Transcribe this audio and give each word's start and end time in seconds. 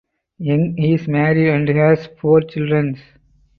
Young 0.39 0.79
is 0.79 1.07
married 1.07 1.49
and 1.49 1.69
has 1.77 2.09
four 2.19 2.41
children. 2.41 2.97